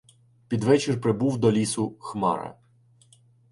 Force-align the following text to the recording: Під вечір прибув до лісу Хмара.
Під 0.47 0.63
вечір 0.63 1.01
прибув 1.01 1.37
до 1.37 1.51
лісу 1.51 1.95
Хмара. 1.99 2.57